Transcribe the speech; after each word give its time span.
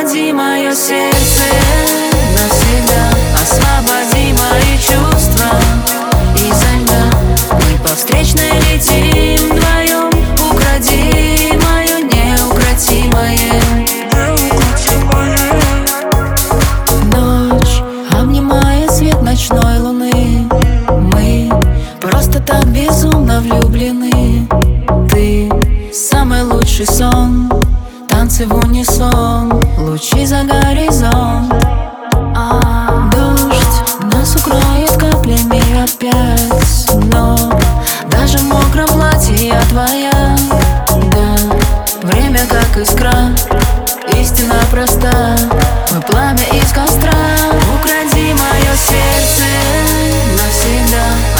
Укради 0.00 0.32
мое 0.32 0.74
сердце 0.74 1.42
навсегда. 2.32 3.10
Освободи 3.34 4.32
мои 4.32 4.78
чувства. 4.78 5.50
Изо 6.36 6.70
льда 6.80 7.04
Мы 7.52 7.78
по 7.86 7.94
встречной 7.94 8.50
летим 8.60 9.50
вдвоем 9.50 10.08
Укради 10.50 11.52
мое 11.52 12.00
неукротимое. 12.08 13.60
Ночь 17.14 17.82
обнимает 18.18 18.90
свет 18.90 19.20
ночной 19.20 19.80
луны. 19.80 20.48
Мы 21.12 21.50
просто 22.00 22.40
так 22.40 22.64
безумно 22.68 23.42
влюблены. 23.42 24.48
Ты 25.10 25.50
самый 25.92 26.42
лучший 26.44 26.86
сон 26.86 27.59
Танцы 28.30 28.46
в 28.46 28.54
унисон, 28.64 29.60
лучи 29.76 30.24
за 30.24 30.44
горизонт. 30.44 31.52
А, 32.36 33.10
Дождь 33.10 34.04
нас 34.12 34.36
укроет 34.36 34.92
каплями 34.92 35.60
опять. 35.82 36.92
Но 37.12 37.36
даже 38.08 38.38
в 38.38 38.44
мокром 38.44 38.86
платье 38.86 39.48
я 39.48 39.60
твоя. 39.62 40.36
Да, 41.10 42.06
время 42.06 42.38
как 42.48 42.76
искра, 42.80 43.34
истина 44.16 44.54
проста. 44.70 45.36
Мы 45.90 46.00
пламя 46.00 46.44
из 46.52 46.70
костра. 46.72 47.12
Укради 47.80 48.32
мое 48.32 48.76
сердце 48.76 49.42
навсегда 50.38 51.39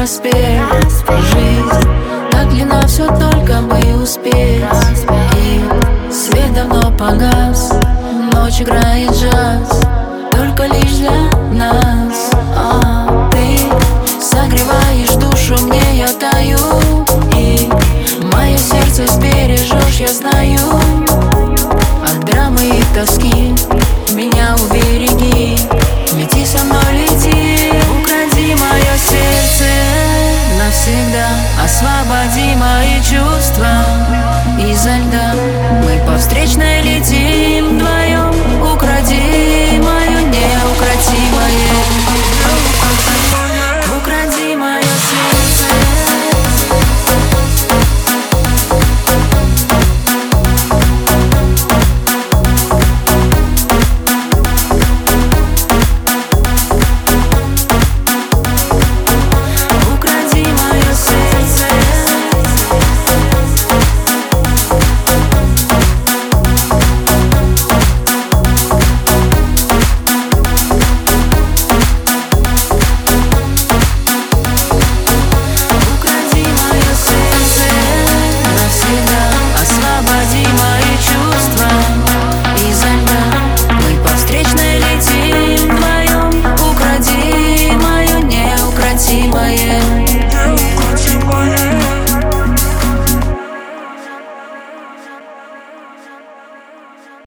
проспект. 0.00 0.34
Жизнь 1.34 1.88
так 2.30 2.48
длинна, 2.48 2.86
все 2.86 3.06
только 3.06 3.60
бы 3.60 4.02
успеть. 4.02 4.64
И 5.36 6.10
свет 6.10 6.54
давно 6.54 6.90
погас 6.96 7.70
Ночь 8.32 8.62
играет 8.62 9.10
джаз 9.10 9.82
Только 10.32 10.64
лишь 10.64 10.96
для 10.96 11.10
нас. 11.52 12.30
А, 12.56 13.30
Ты 13.30 13.58
согреваешь 14.22 15.12
душу, 15.16 15.62
мне 15.66 15.82
я 15.92 16.08
таю 16.08 16.58
И 17.36 17.68
мое 18.34 18.56
сердце 18.56 19.06
сбережешь, 19.06 20.00
я 20.00 20.08
знаю. 20.08 20.60
От 22.02 22.24
драмы 22.24 22.60
и 22.62 22.82
тоски 22.94 23.39
Освободи 31.70 32.56
мои 32.56 32.96
чувства. 32.96 33.68
Изо 34.58 34.90
льда 34.90 35.34
Мы 35.84 36.04
по 36.04 36.18
встречной 36.18 36.82
летим. 36.82 37.76
Вдвоем 37.76 37.99